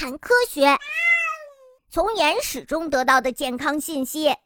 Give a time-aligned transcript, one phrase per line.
[0.00, 0.78] 谈科学，
[1.90, 4.28] 从眼屎中得到的健康信息。
[4.30, 4.38] 呃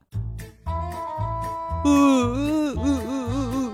[1.84, 3.72] 呃呃呃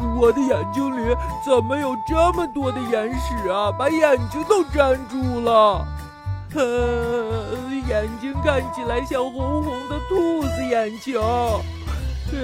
[0.00, 1.16] 呃，我的眼睛里
[1.46, 3.70] 怎么有这么多的眼屎啊？
[3.70, 5.86] 把眼睛都粘住了。
[6.56, 11.22] 呃，眼睛看起来像红红的兔子眼球。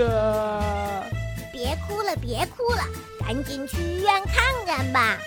[0.08, 1.02] 啊！
[1.50, 2.84] 别哭了，别哭了，
[3.26, 5.18] 赶紧去医院看看吧。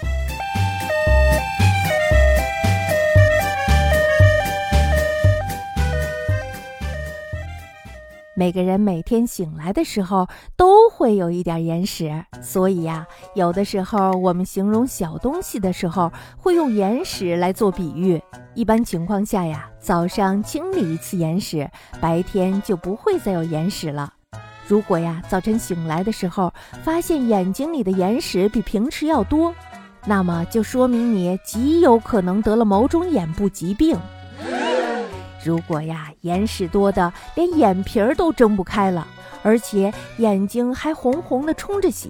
[8.34, 18.22] 每个人每天醒来的时候都会有一点眼屎，所以呀，有的时候我们形容小东西的时候会用眼屎来做比喻。
[18.54, 24.14] 一般情况下呀，早上清理一次眼屎，白天就不会再有眼屎了。
[24.66, 29.54] 如果呀，早晨醒来的时候发现眼睛里的眼屎比平时要多，
[30.06, 33.98] 那么就说明你极有可能得了某种眼部疾病。
[35.44, 39.08] 如果呀，眼屎多的连眼皮儿都睁不开了，
[39.44, 42.10] 而且眼睛还红红的充着血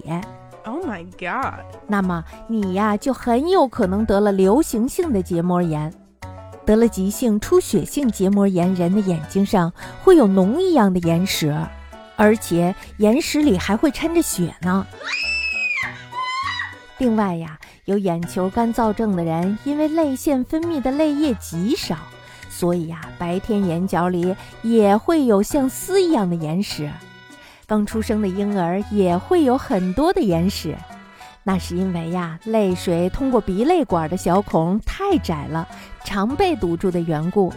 [0.66, 1.64] ，Oh my god！
[1.88, 5.94] 那么你呀，就很有可能得了流行性的结膜炎。
[6.66, 11.56] 得了急性出血性结膜炎人的眼睛上会有脓一样的眼屎。
[12.18, 14.86] 而且眼屎里还会掺着血呢。
[17.00, 21.96] 另外呀，有眼球干燥症的人，因为泪腺分泌的泪液极少，
[22.62, 26.92] 所以呀，白天眼角里也会有像丝一样的眼屎。
[27.66, 30.78] 刚出生的婴儿也会有很多的眼屎，
[31.42, 35.68] 那是因为呀，泪水通过鼻泪管的小孔太窄了，
[36.04, 37.52] 常被堵住的缘故。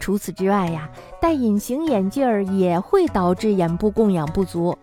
[0.00, 4.76] 除此之外呀，戴隐形眼镜儿也会导致眼部供氧不足，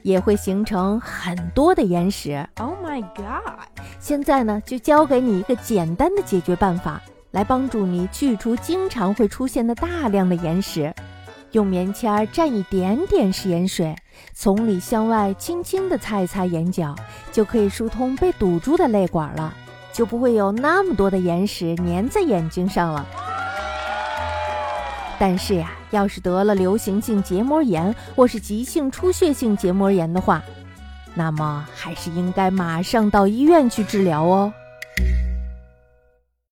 [0.00, 2.48] 也会形成很多的眼屎。
[2.56, 3.68] Oh my god！
[4.00, 10.94] 现在呢，就教给你一个简单的解决办法，来帮助你去除经常会出现的大量的眼屎。
[11.52, 13.96] 用棉签蘸一点点食盐水，
[14.34, 16.94] 从里向外轻轻地擦一擦眼角，
[17.32, 19.54] 就可以疏通被堵住的泪管了，
[19.90, 23.06] 就不会有那么多的眼屎粘在眼睛上了。
[25.18, 30.42] 但是呀，要是得了流行性结膜炎或是急性出血性结膜炎的话，
[31.14, 34.52] 那么还是应该马上到医院去治疗哦。